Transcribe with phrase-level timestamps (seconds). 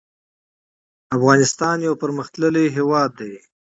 [1.17, 3.31] افغانستان يو پرمختللی هيواد ده